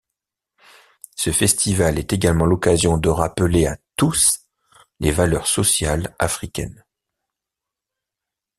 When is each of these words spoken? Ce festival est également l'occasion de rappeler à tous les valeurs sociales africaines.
Ce 1.15 1.31
festival 1.31 1.99
est 1.99 2.11
également 2.11 2.47
l'occasion 2.47 2.97
de 2.97 3.07
rappeler 3.07 3.67
à 3.67 3.77
tous 3.97 4.39
les 4.99 5.11
valeurs 5.11 5.45
sociales 5.45 6.15
africaines. 6.17 6.83